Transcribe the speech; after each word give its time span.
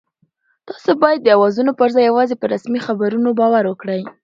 تاسو 0.69 0.89
باید 1.03 1.19
د 1.23 1.27
اوازو 1.37 1.77
پر 1.79 1.89
ځای 1.95 2.03
یوازې 2.09 2.35
په 2.37 2.45
رسمي 2.53 2.79
خبرونو 2.87 3.29
باور 3.39 3.63
وکړئ. 3.67 4.01